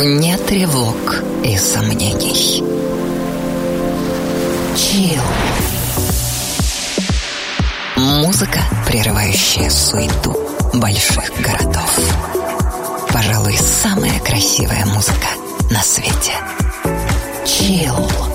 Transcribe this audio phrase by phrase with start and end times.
[0.00, 0.96] Вне тревог
[1.44, 2.64] и сомнений.
[4.74, 5.20] Чил.
[7.96, 10.34] Музыка, прерывающая суету
[10.72, 12.00] больших городов.
[13.12, 15.28] Пожалуй, самая красивая музыка
[15.68, 16.32] на свете.
[17.44, 18.29] Чил.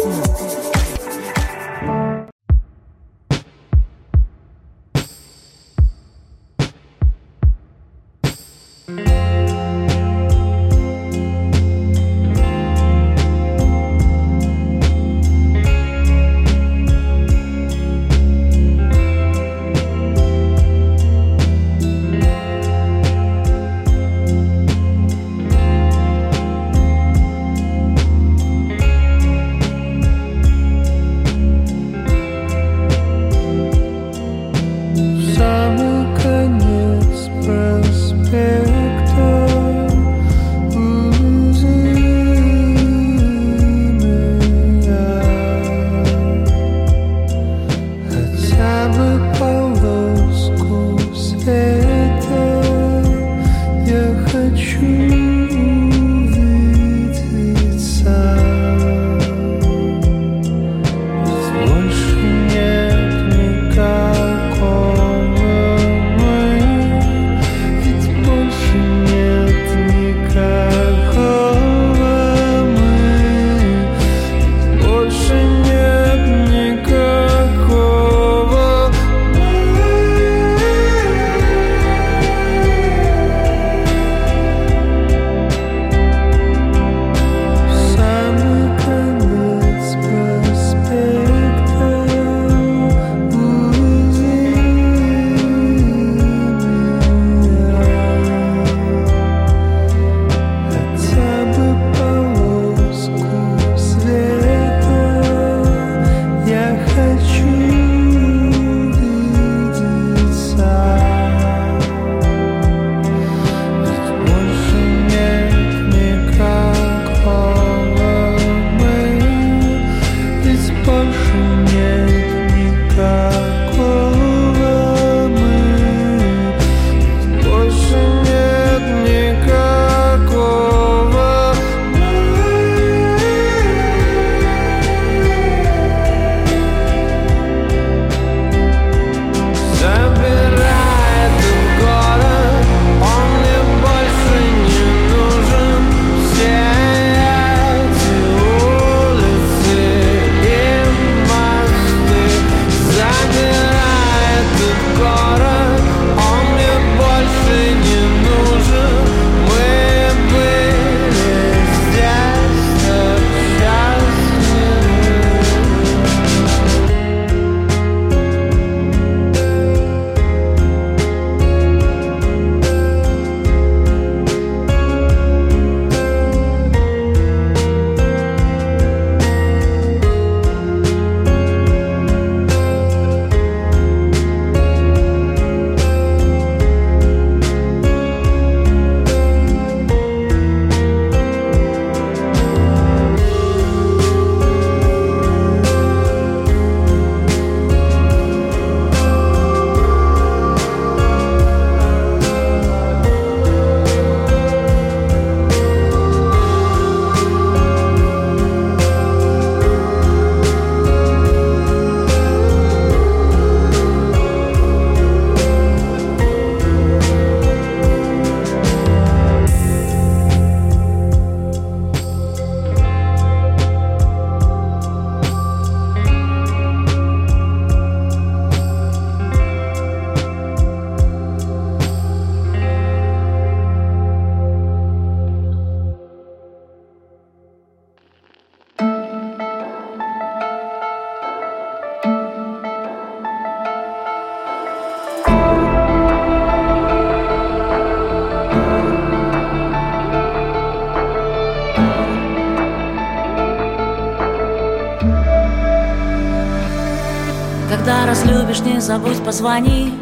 [258.86, 259.94] Забудь позвонить,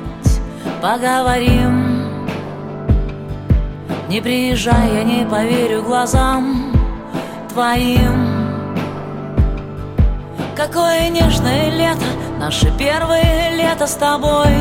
[0.81, 2.09] поговорим.
[4.09, 6.73] Не приезжай, я не поверю глазам
[7.49, 8.51] твоим.
[10.55, 12.05] Какое нежное лето,
[12.39, 14.53] наше первое лето с тобой.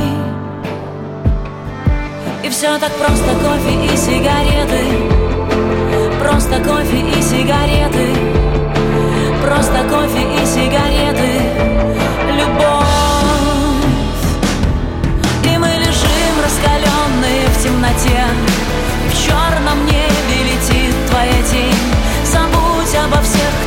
[2.44, 4.84] И все так просто, кофе и сигареты.
[6.20, 8.21] Просто кофе и сигареты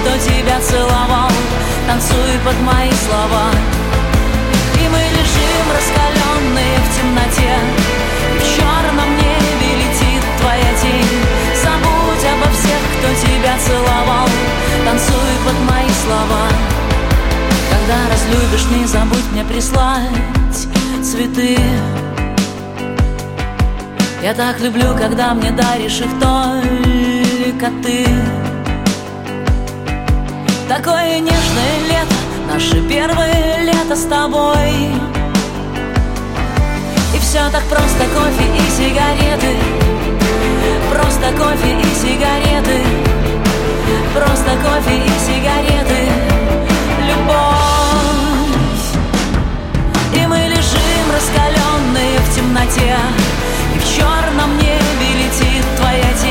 [0.06, 1.32] кто тебя целовал.
[1.88, 3.50] Танцуй под мои слова.
[4.80, 7.56] И мы лежим раскаленные в темноте.
[8.34, 11.22] И в черном небе летит твоя тень.
[11.64, 14.30] Забудь обо всех, кто тебя целовал.
[14.86, 16.46] Танцуй под мои слова.
[17.72, 20.68] Когда разлюбишь, не забудь мне прислать
[21.04, 21.58] цветы.
[24.22, 28.06] Я так люблю, когда мне даришь их только ты
[30.68, 32.16] Такое нежное лето,
[32.52, 34.90] наше первое лето с тобой.
[37.14, 39.58] И все так просто, кофе и сигареты.
[40.90, 42.82] Просто кофе и сигареты.
[44.16, 46.10] Просто кофе и сигареты.
[47.10, 48.66] Любовь.
[50.16, 52.98] И мы лежим раскаленные в темноте.
[53.76, 56.25] И в черном небе летит твоя тень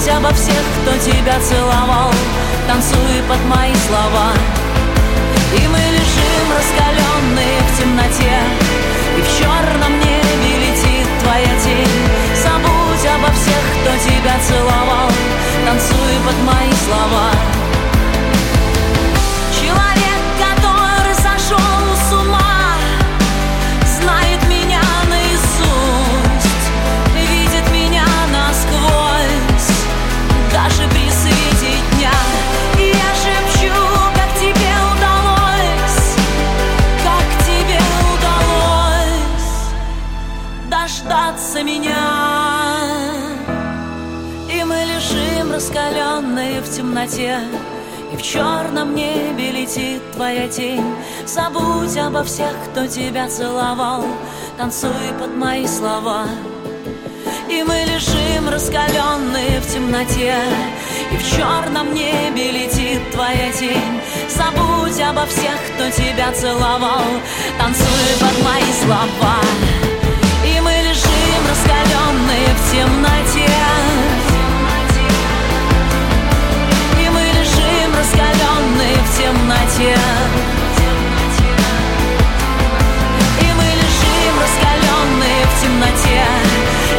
[0.00, 2.10] Забудь обо всех, кто тебя целовал.
[2.66, 4.32] Танцуй под мои слова.
[5.52, 8.38] И мы лежим раскаленные в темноте.
[9.18, 12.06] И в черном небе летит твоя тень.
[12.42, 15.10] Забудь обо всех, кто тебя целовал.
[15.66, 17.59] Танцуй под мои слова
[47.00, 47.38] темноте
[48.12, 50.94] И в черном небе летит твоя тень.
[51.26, 54.04] Забудь обо всех, кто тебя целовал
[54.58, 56.26] Танцуй под мои слова.
[57.48, 60.34] И мы лежим раскаленные в темноте
[61.12, 64.00] И в черном небе летит твоя тень.
[64.28, 67.04] Забудь обо всех, кто тебя целовал
[67.58, 69.36] Танцуй под мои слова.
[70.44, 74.29] И мы лежим раскаленные в темноте
[79.20, 79.96] темноте.
[83.40, 86.24] И мы лежим раскаленные в темноте.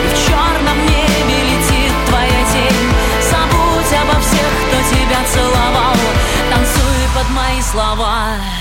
[0.03, 2.89] И в черном небе летит твоя тень.
[3.29, 5.95] Забудь обо всех, кто тебя целовал.
[6.51, 8.60] Танцуй под мои слова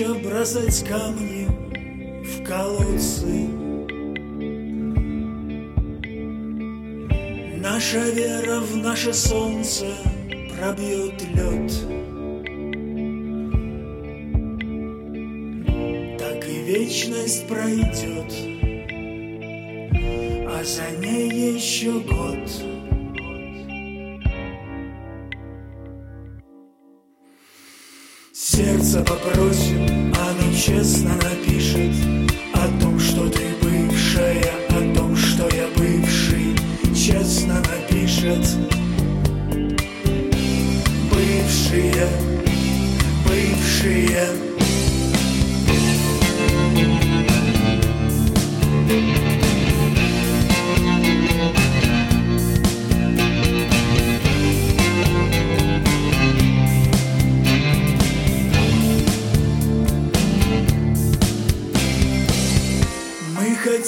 [0.00, 1.46] Молча бросать камни
[2.24, 3.48] в колодцы.
[7.58, 9.86] Наша вера в наше солнце
[10.56, 11.72] пробьет лед.
[16.18, 18.32] Так и вечность пройдет
[20.48, 22.69] а за ней еще год.
[28.80, 31.94] Сердце попросим, оно честно напишет
[32.54, 36.56] О том, что ты бывшая, о том, что я бывший.
[36.94, 38.46] Честно напишет.
[41.10, 42.08] Бывшие,
[43.26, 44.49] бывшие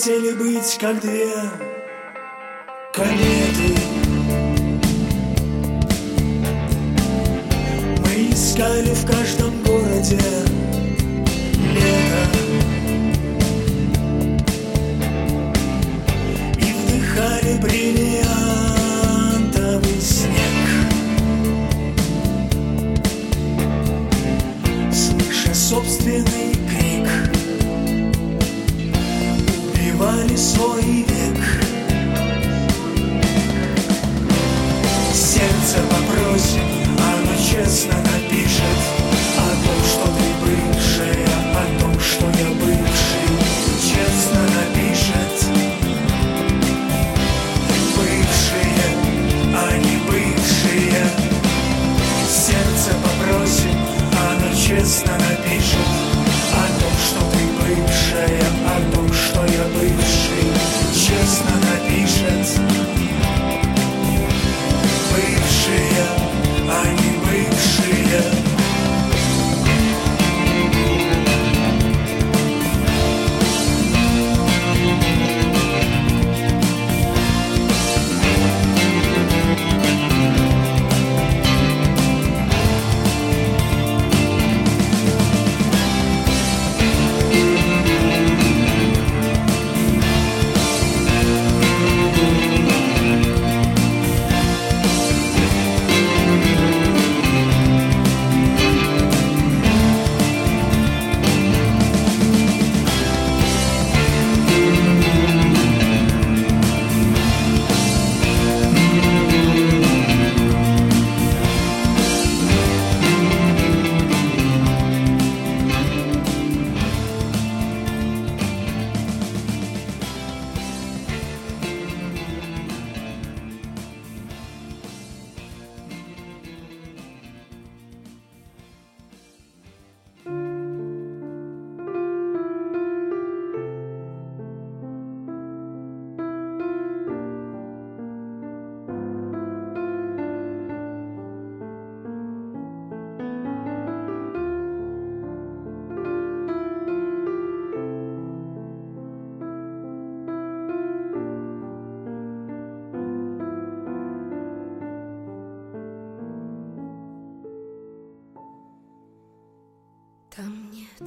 [0.02, 1.72] хотели быть как две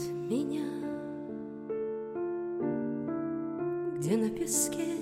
[0.04, 0.66] меня,
[3.98, 4.96] где на песке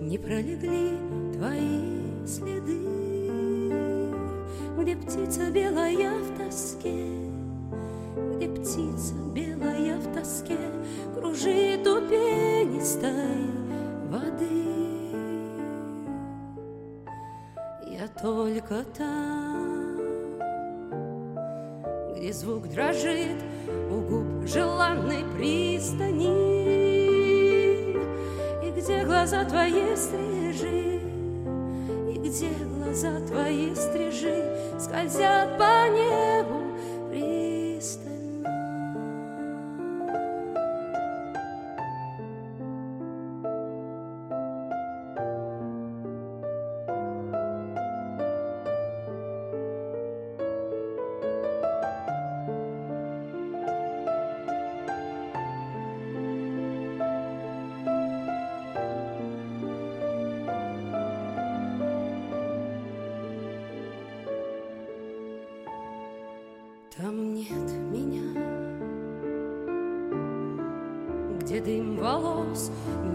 [0.00, 0.98] не пролегли
[1.32, 2.78] твои следы,
[4.78, 7.04] где птица белая в тоске,
[8.36, 10.58] где птица белая в тоске
[11.14, 13.46] кружит у пенистой
[14.10, 14.62] воды.
[17.86, 19.96] Я только там,
[22.16, 23.42] где звук дрожит
[23.90, 24.21] у губ
[24.52, 26.26] желанной пристани,
[28.62, 31.00] и где глаза твои стрижи,
[32.10, 34.44] и где глаза твои стрижи
[34.78, 35.71] скользят по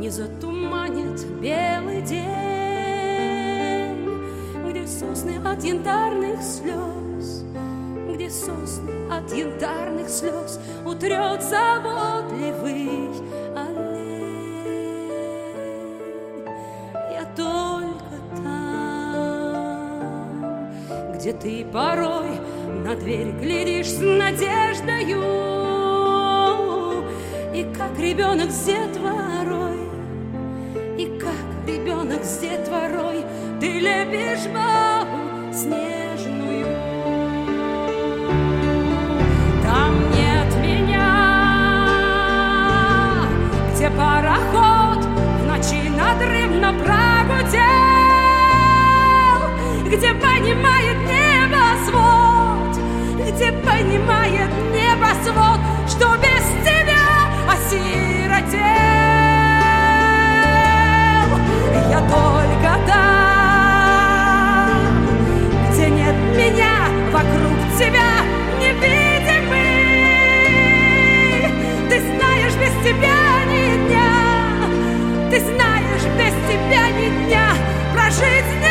[0.08, 2.24] не затуманит белый день,
[4.70, 7.44] где сосны от янтарных слез,
[8.14, 13.10] где сосны от янтарных слез утрет заботливый
[13.54, 14.38] олень.
[17.12, 19.60] Я только там,
[21.16, 22.40] где ты порой
[22.86, 25.24] на дверь глядишь с надеждою
[27.54, 29.27] И как ребенок с детворой
[34.08, 36.66] Бабу снежную.
[39.62, 41.12] Там нет меня
[43.76, 47.62] Где пароход в ночи надрывно прогудел
[49.86, 52.78] Где понимает небосвод
[53.28, 55.60] Где понимает небосвод
[78.08, 78.67] Прожить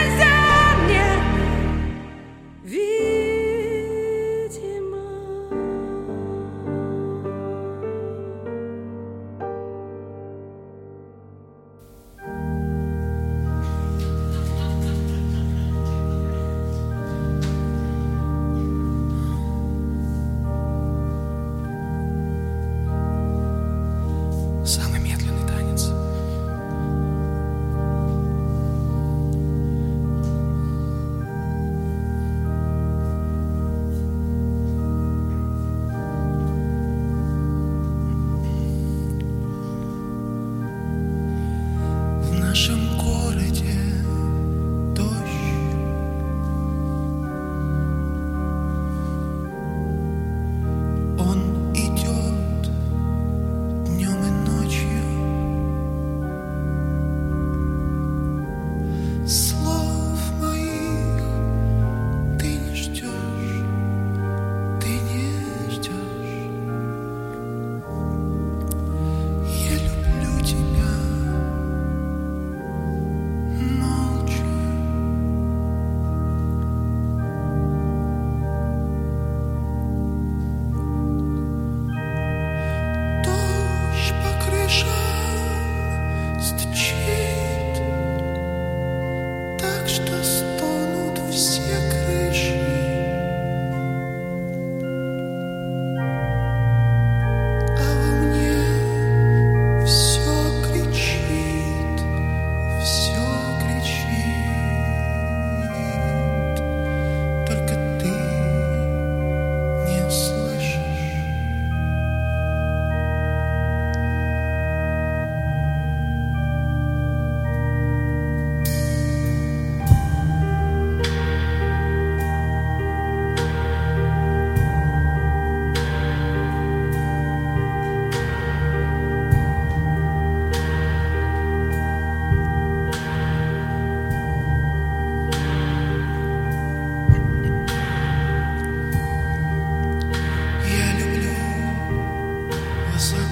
[142.96, 143.25] the.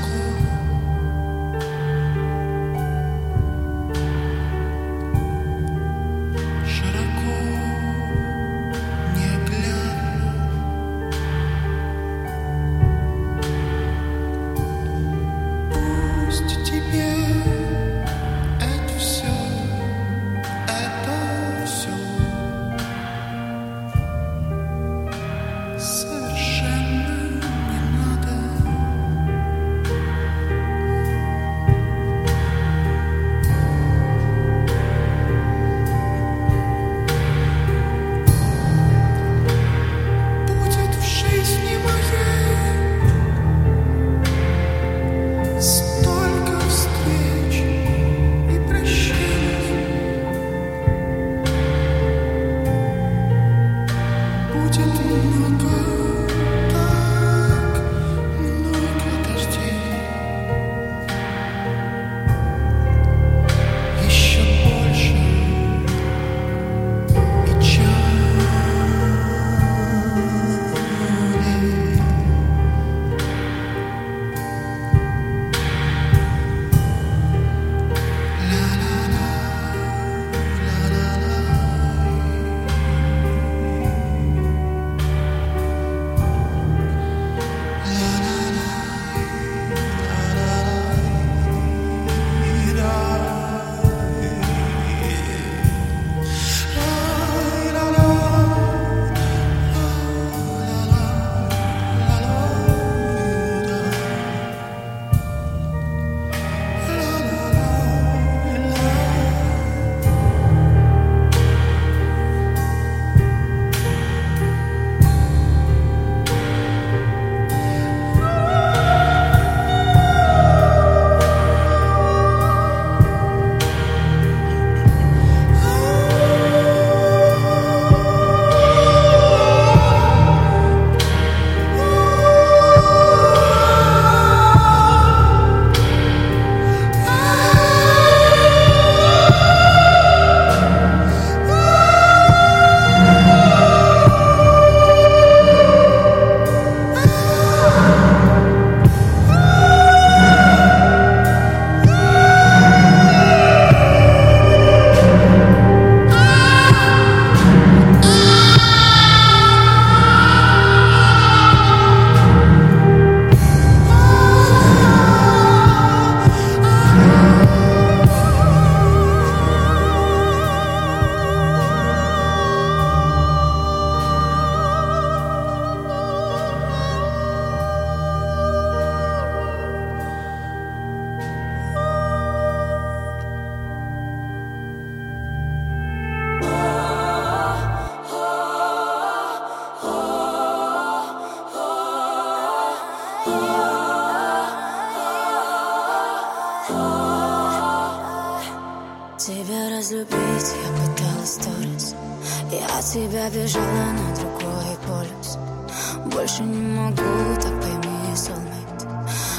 [206.14, 208.86] Больше не могу, так пойми, soulmate.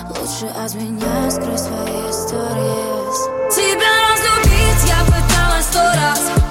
[0.10, 3.50] Лучше от меня скрой свои истории.
[3.50, 6.45] Тебя разлюбить я пыталась сто раз.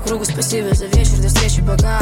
[0.00, 2.00] кругу, спасибо за вечер, до встречи, пока.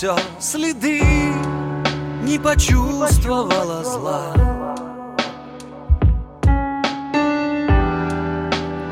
[0.00, 1.02] все следы
[2.22, 4.32] Не почувствовала зла.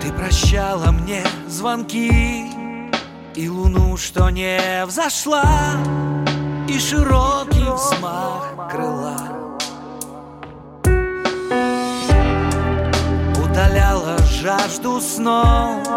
[0.03, 2.45] Ты прощала мне звонки
[3.35, 5.47] И луну, что не взошла
[6.69, 9.17] И широкий взмах крыла.
[13.43, 15.89] Удаляла жажду снов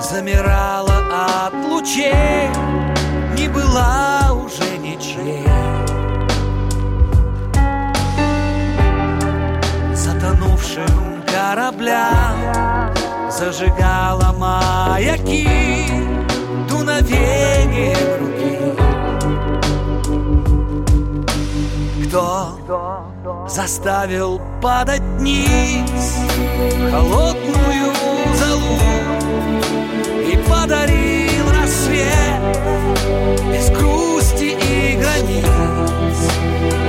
[0.00, 2.83] Замирала от лучей
[3.44, 5.46] не была уже ничей.
[9.94, 12.08] Затонувшим корабля
[13.30, 15.46] зажигала маяки
[16.68, 18.58] дуновение руки.
[22.06, 26.16] Кто заставил падать низ
[26.90, 27.92] холодную
[28.36, 28.78] залу
[30.32, 31.13] и подарил
[33.52, 35.44] без грусти и границ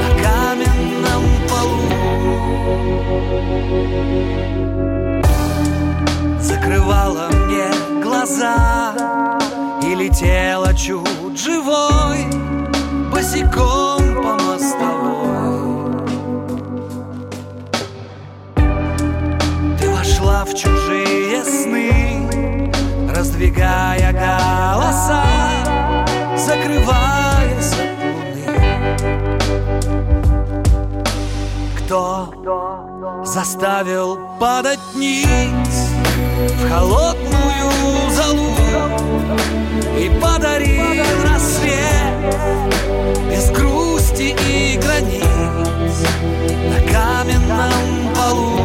[0.01, 2.15] На каменном полу.
[6.39, 7.67] Закрывала мне
[8.01, 8.95] глаза
[9.83, 12.25] И летела чуть живой
[13.11, 15.15] Босиком по мостовой.
[19.79, 22.69] Ты вошла в чужие сны
[23.15, 25.54] Раздвигая голоса
[26.37, 28.45] закрываясь луны.
[31.79, 35.89] Кто заставил падать ниц
[36.59, 37.71] в холодную
[38.11, 38.51] залу
[39.97, 42.35] и подарил рассвет
[43.29, 45.23] без грусти и границ
[46.69, 48.55] на каменном полу?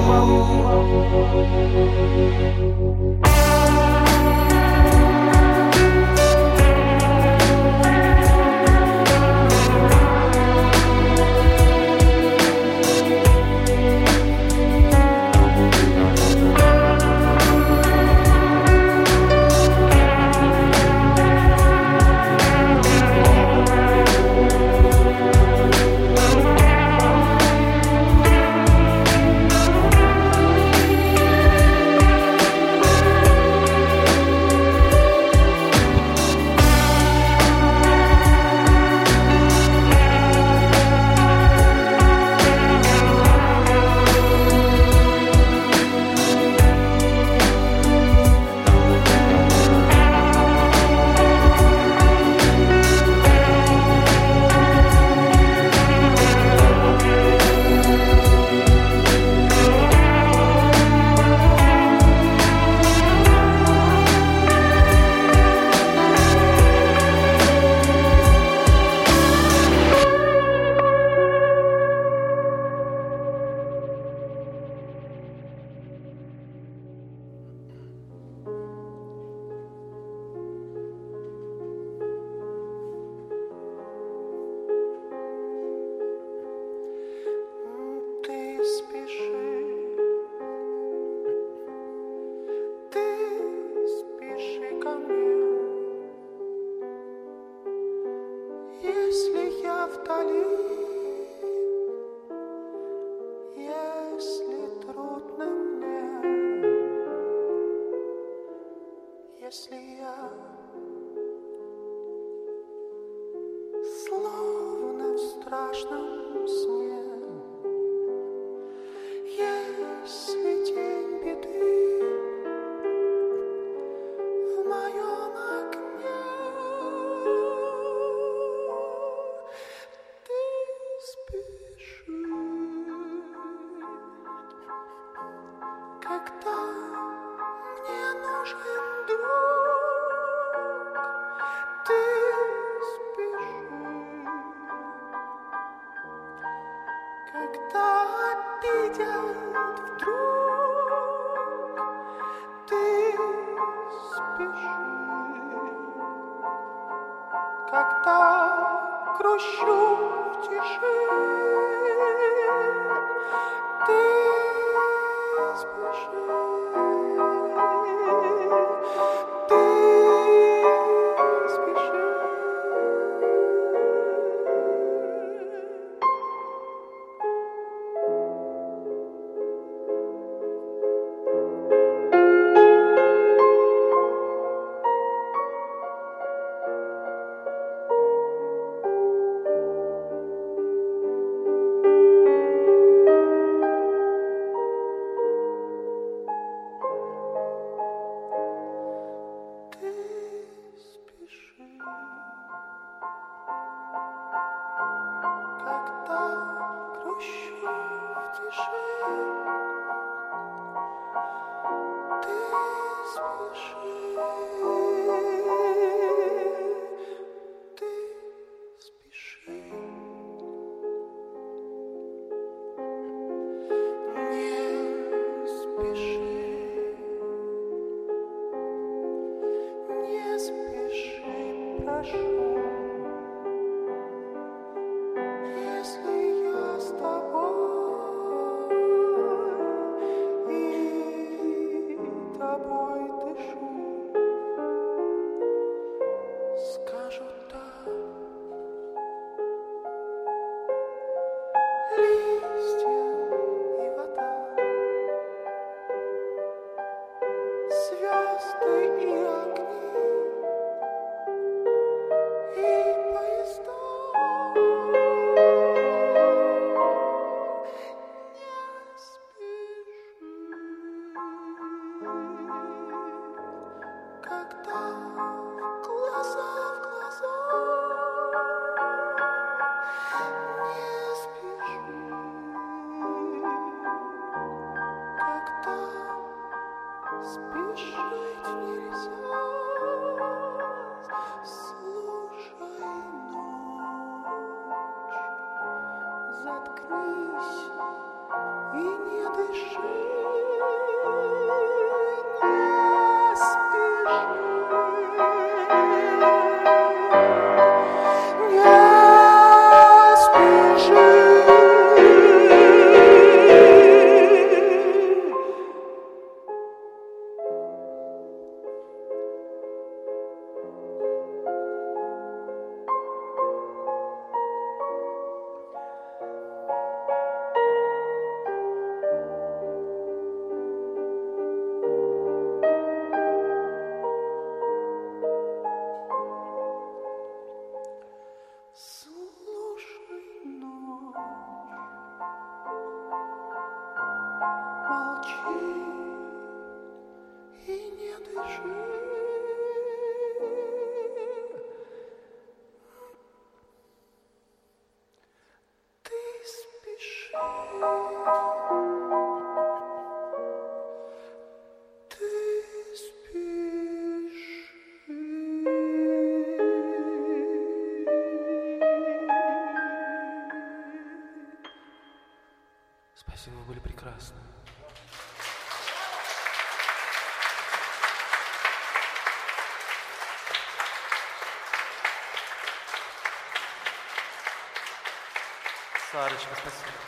[386.31, 387.00] histórias para as pessoas.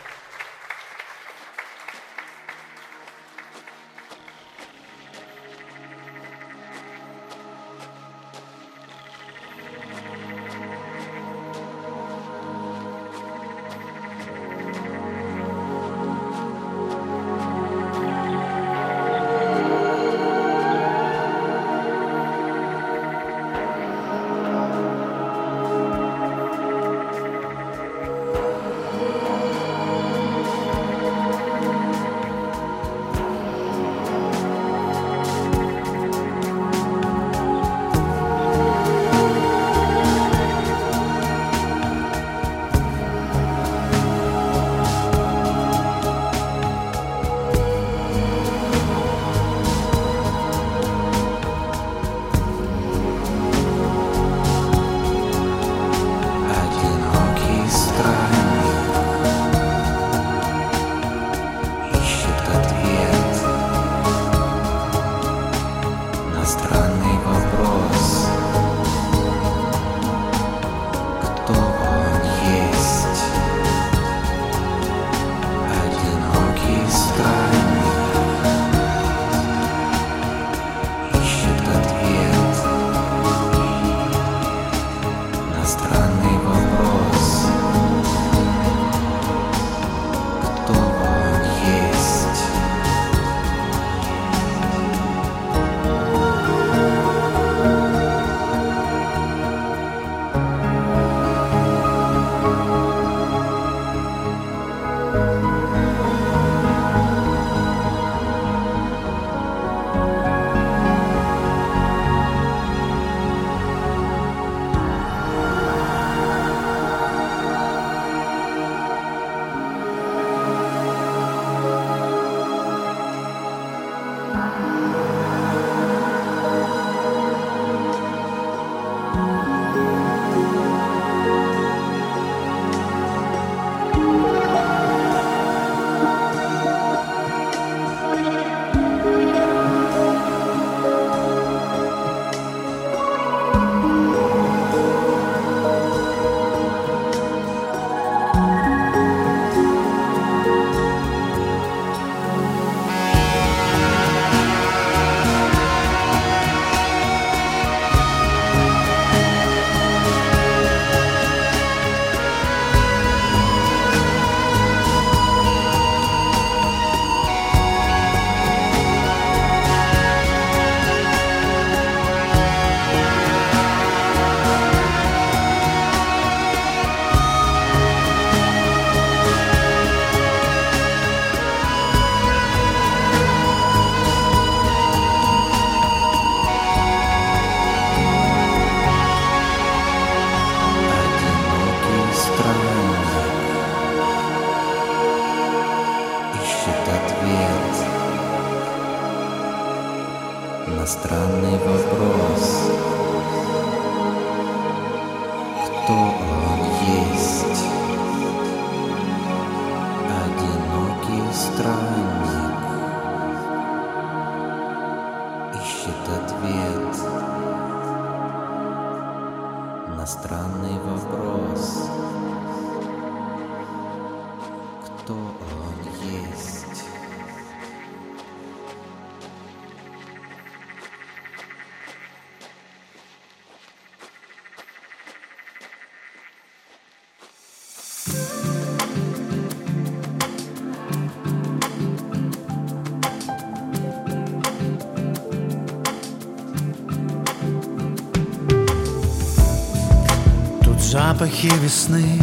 [251.13, 252.19] Запахи весны.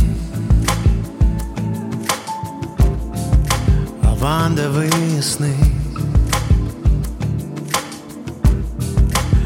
[4.03, 5.53] Лавандовые сны.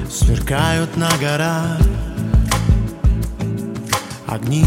[0.09, 1.77] Сверкают на горах.
[4.27, 4.65] Огни.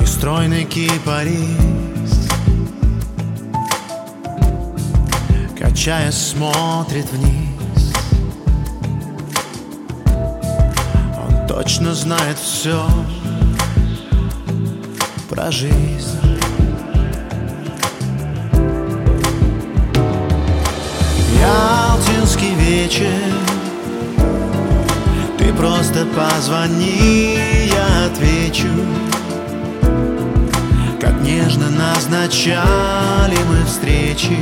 [0.00, 2.30] И стройный кипарис.
[5.58, 7.51] Качаясь, смотрит вниз
[11.82, 12.86] точно знает все
[15.28, 16.18] Про жизнь.
[21.40, 23.08] Ялтинский вечер.
[25.38, 28.68] Ты просто позвони, я отвечу.
[31.00, 34.38] Как нежно назначали мы встречи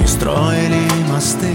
[0.00, 1.54] И строили мосты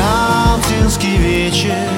[0.00, 1.88] Ялтинский вечер.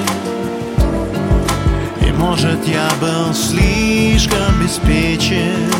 [2.01, 5.71] И может я был слишком беспечен.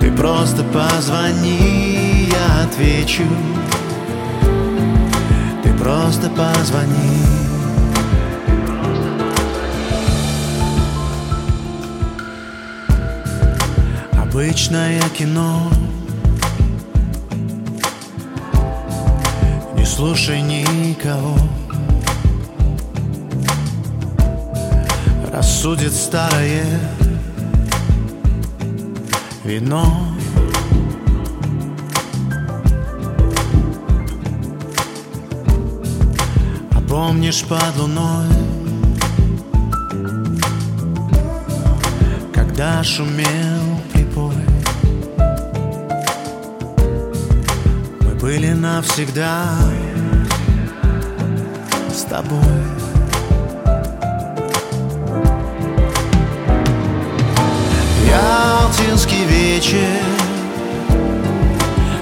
[0.00, 3.24] Ты просто позвони, я отвечу.
[5.64, 7.24] Ты просто позвони.
[14.12, 15.72] Обычное кино
[19.98, 21.36] слушай никого.
[25.32, 26.64] Рассудит старое
[29.42, 29.84] вино.
[36.70, 38.28] А помнишь под луной
[42.32, 44.32] Когда шумел припой
[48.00, 49.58] Мы были навсегда
[52.22, 52.40] тобой.
[58.08, 60.02] Ялтинский вечер.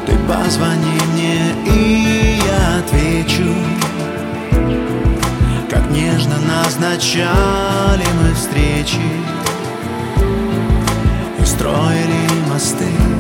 [0.06, 3.52] Ты позвони мне и я отвечу.
[5.68, 9.00] Как нежно назначали мы встречи.
[11.38, 13.15] И строили мосты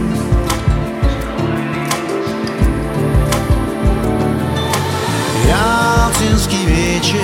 [5.48, 7.20] Ялтинский вечер.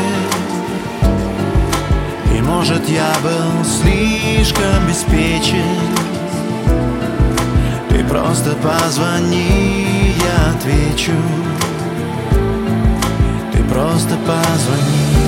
[2.35, 5.63] И может я был слишком беспечен.
[7.89, 11.13] Ты просто позвони, я отвечу.
[13.53, 15.22] Ты просто позвони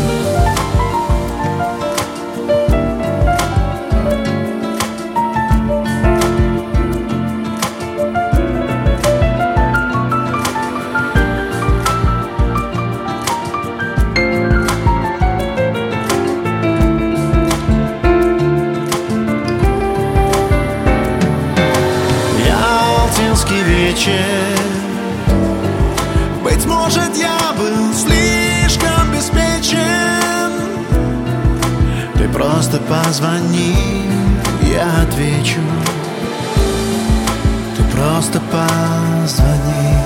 [26.42, 30.52] Быть может, я был слишком беспечен.
[32.16, 33.76] Ты просто позвони,
[34.62, 35.60] я отвечу.
[37.76, 40.03] Ты просто позвони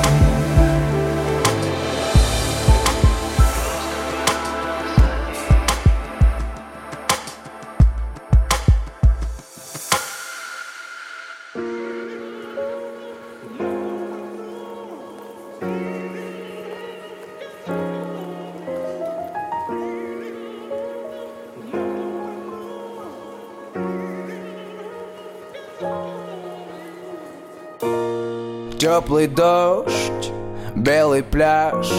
[28.88, 30.32] Теплый дождь,
[30.74, 31.90] белый пляж,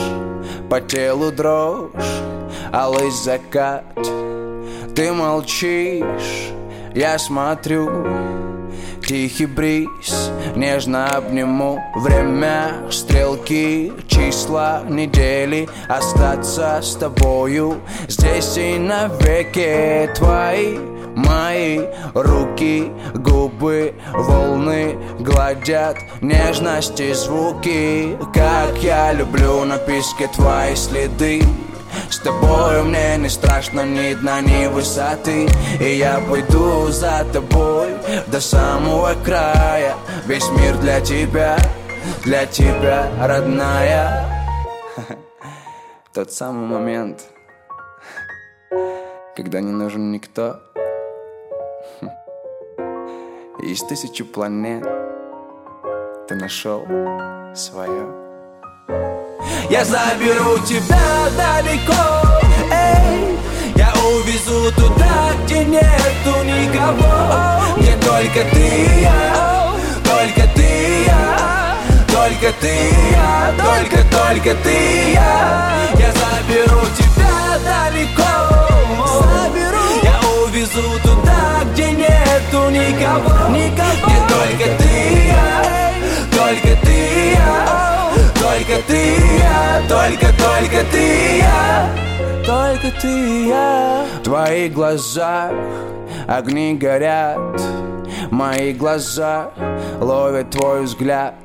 [0.72, 1.92] по телу дрожь,
[2.74, 3.84] алый закат.
[4.96, 6.52] Ты молчишь,
[6.96, 7.92] я смотрю,
[9.06, 11.80] тихий бриз Нежно обниму.
[11.96, 17.82] Время Стрелки, числа, недели Остаться с тобою.
[18.08, 20.89] Здесь и навеки твои
[21.26, 21.82] Мои
[22.14, 28.18] руки, губы, волны гладят нежности звуки.
[28.34, 31.42] Как я люблю на песке твои следы.
[32.10, 35.50] С тобою мне не страшно ни дна, ни высоты.
[35.82, 37.90] И я пойду за тобой
[38.28, 39.96] до самого края.
[40.26, 41.58] Весь мир для тебя,
[42.24, 44.26] для тебя, родная.
[46.14, 47.26] Тот самый момент,
[49.36, 50.62] когда не нужен никто
[53.62, 54.88] Из тысячи планет
[56.30, 56.86] ты нашел
[57.54, 58.08] свое.
[59.70, 62.38] Я заберу тебя далеко,
[62.72, 63.38] эй.
[63.76, 67.80] Я увезу туда, где нету никого.
[67.80, 71.76] Где только ты и я, только ты и я
[72.08, 75.90] Только ты и я, только, только ты и я.
[75.98, 78.49] Я заберу тебя далеко
[80.60, 83.48] Я увезу туда, где нету никого.
[83.56, 84.08] Никого.
[84.08, 85.94] Где только ты я,
[86.32, 88.12] только ты я.
[88.34, 91.90] Только ты я, только, только ты я.
[92.46, 94.06] Только ты я.
[94.20, 95.54] В твоих глазах
[96.28, 97.38] огни горят.
[98.30, 99.52] Мои глаза
[100.02, 101.36] ловят твой взгляд.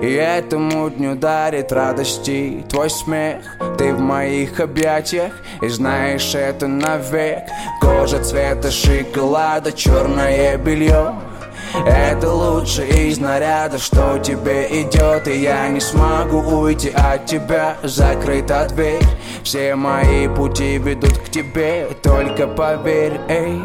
[0.00, 7.44] И этому дню дарит радости Твой смех, ты в моих объятиях И знаешь это навек.
[7.80, 11.14] Кожа цвета шоколада, черное белье.
[11.86, 17.78] Это лучше из наряда, что тебе идет И я не смогу уйти от тебя.
[17.82, 19.02] Закрыта дверь
[19.42, 21.88] Все мои пути ведут к тебе.
[22.02, 23.62] Только поверь, эй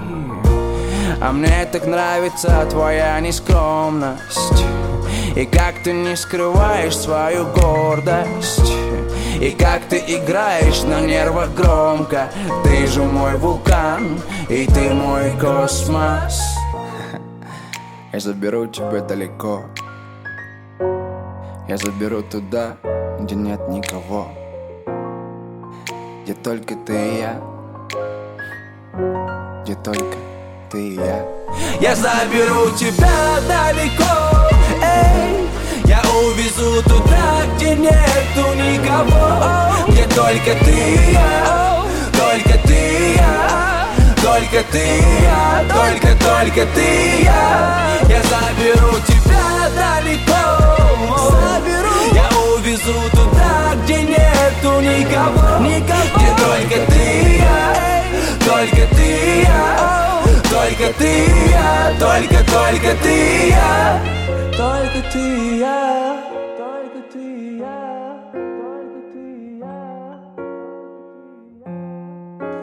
[1.19, 4.63] А мне так нравится твоя нескромность.
[5.35, 8.71] И как ты не скрываешь свою гордость
[9.41, 12.29] и как ты играешь на нервах громко?
[12.63, 14.19] Ты же мой вулкан,
[14.49, 16.41] и ты мой космос.
[18.13, 19.63] Я заберу тебя далеко.
[21.67, 22.77] Я заберу туда,
[23.19, 24.27] где нет никого.
[26.23, 27.41] Где только ты и я.
[29.63, 30.17] Где только
[30.69, 31.25] ты и я.
[31.81, 34.04] Я заберу тебя далеко
[38.95, 41.83] никого Где только ты и я
[42.13, 43.65] Только ты и я
[44.25, 47.99] только ты и я, только, только ты и я.
[48.09, 50.35] Я заберу тебя далеко
[51.29, 52.13] Заберу.
[52.13, 56.17] Я увезу туда, где нету никого Никого.
[56.17, 58.03] Где только ты и я,
[58.39, 64.01] только ты и я Только ты я, только, только ты я
[64.57, 66.24] Только ты я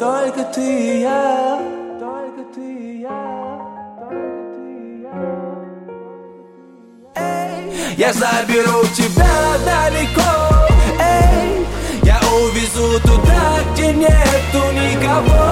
[0.03, 1.61] Только ты и я,
[2.01, 3.59] только ты и я,
[4.01, 5.15] только ты и я.
[7.15, 9.35] Эй, я заберу тебя
[9.65, 10.33] далеко,
[10.99, 11.65] эй,
[12.03, 15.43] я увезу туда, где нету никого,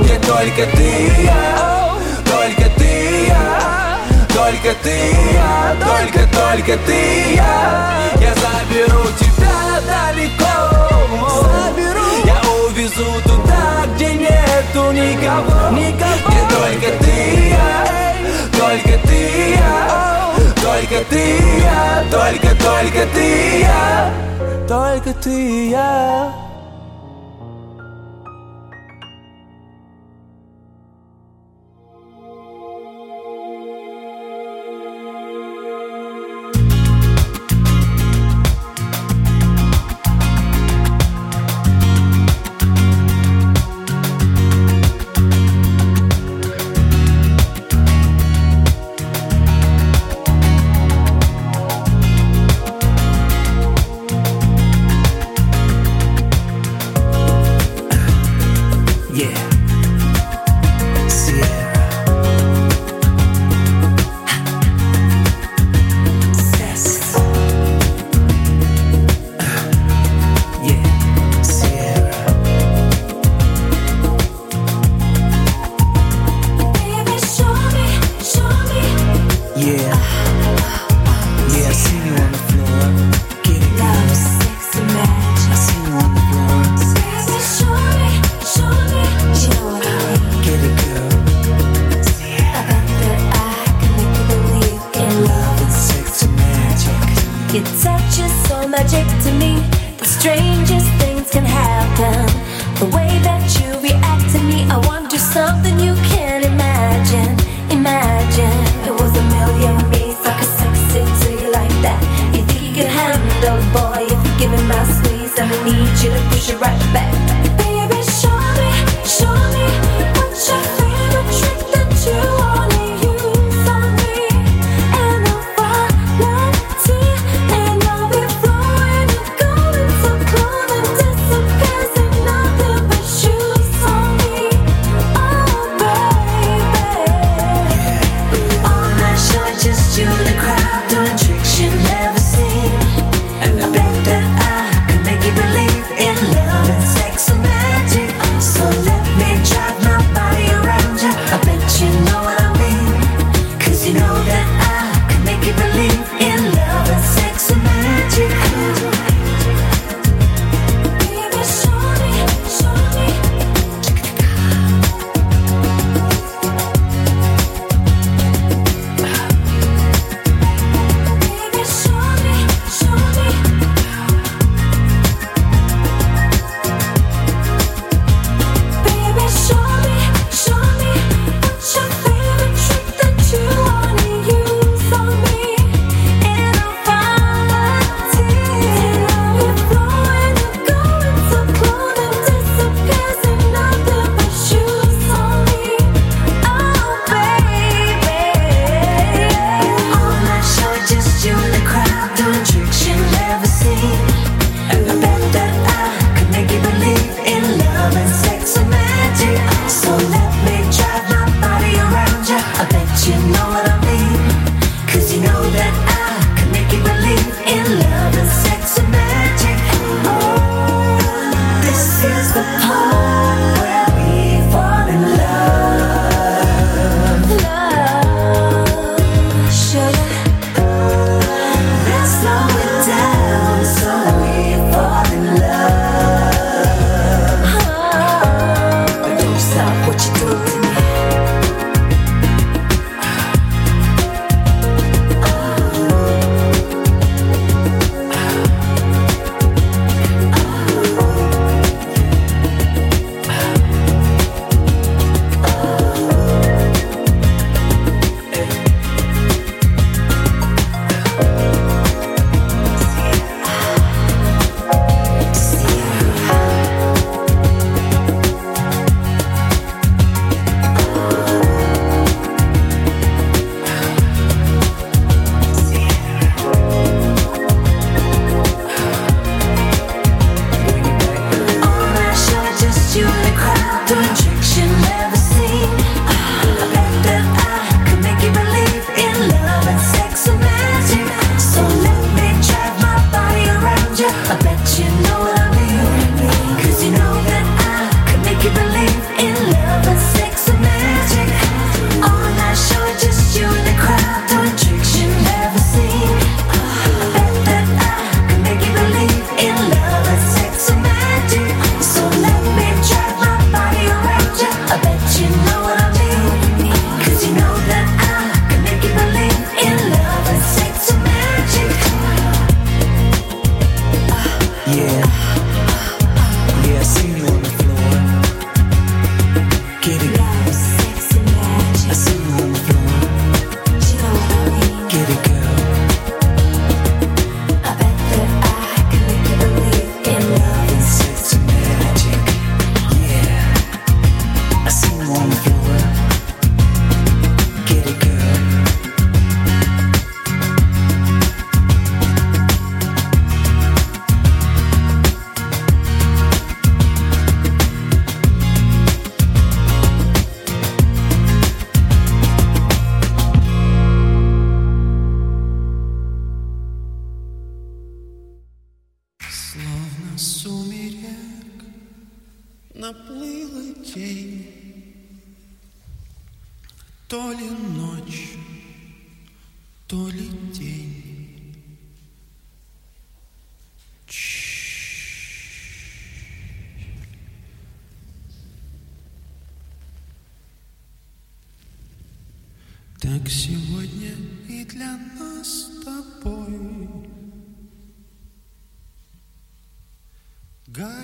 [0.00, 1.94] где только ты и я,
[2.26, 7.54] только ты и я, только ты и я, только, только ты и я.
[8.20, 10.54] Я заберу тебя далеко,
[11.40, 12.05] заберу
[12.86, 16.28] увезу туда, где нету никого, никого.
[16.28, 18.16] Где только ты я,
[18.52, 24.10] только ты я Только ты я, только, только ты я.
[24.68, 26.45] Только ты я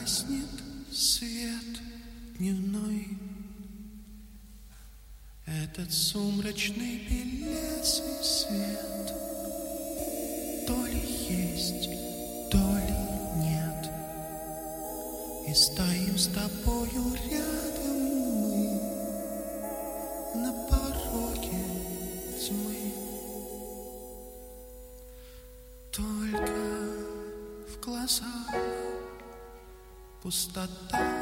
[0.03, 0.49] гаснет
[0.93, 1.81] свет
[2.37, 3.07] дневной.
[5.47, 9.13] Этот сумрачный белесый свет
[10.67, 11.91] То ли есть,
[12.51, 13.91] то ли нет
[15.49, 17.52] И стоим с тобою рядом
[30.33, 31.22] constatar.